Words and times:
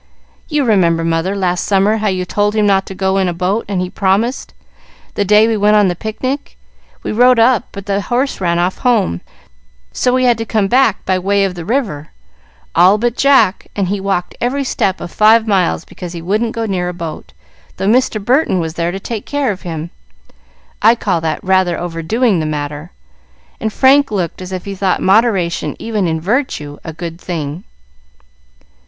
You 0.49 0.65
remember, 0.65 1.03
mother, 1.03 1.35
last 1.35 1.63
summer, 1.63 1.97
how 1.97 2.07
you 2.07 2.25
told 2.25 2.55
him 2.55 2.65
not 2.65 2.87
to 2.87 2.95
go 2.95 3.17
in 3.19 3.27
a 3.27 3.35
boat 3.35 3.65
and 3.67 3.81
he 3.81 3.87
promised, 3.91 4.51
the 5.13 5.23
day 5.23 5.47
we 5.47 5.55
went 5.55 5.75
on 5.75 5.89
the 5.89 5.95
picnic. 5.95 6.57
We 7.03 7.11
rode 7.11 7.37
up, 7.37 7.67
but 7.71 7.85
the 7.85 8.01
horse 8.01 8.41
ran 8.41 8.57
off 8.57 8.79
home, 8.79 9.21
so 9.93 10.11
we 10.11 10.23
had 10.23 10.39
to 10.39 10.43
come 10.45 10.67
back 10.67 11.05
by 11.05 11.19
way 11.19 11.43
of 11.45 11.53
the 11.53 11.65
river, 11.65 12.09
all 12.73 12.97
but 12.97 13.15
Jack, 13.15 13.67
and 13.75 13.89
he 13.89 13.99
walked 13.99 14.35
every 14.41 14.63
step 14.63 14.99
of 15.01 15.11
five 15.11 15.45
miles 15.45 15.85
because 15.85 16.13
he 16.13 16.21
wouldn't 16.23 16.53
go 16.55 16.65
near 16.65 16.89
a 16.89 16.95
boat, 16.95 17.31
though 17.77 17.85
Mr. 17.87 18.19
Burton 18.19 18.59
was 18.59 18.73
there 18.73 18.91
to 18.91 18.99
take 18.99 19.27
care 19.27 19.51
of 19.51 19.61
him. 19.61 19.91
I 20.81 20.95
call 20.95 21.21
that 21.21 21.43
rather 21.43 21.77
overdoing 21.79 22.39
the 22.39 22.47
matter;" 22.47 22.89
and 23.59 23.71
Frank 23.71 24.09
looked 24.09 24.41
as 24.41 24.51
if 24.51 24.65
he 24.65 24.73
thought 24.73 24.99
moderation 25.03 25.75
even 25.77 26.07
in 26.07 26.19
virtue 26.19 26.79
a 26.83 26.91
good 26.91 27.21
thing. 27.21 27.65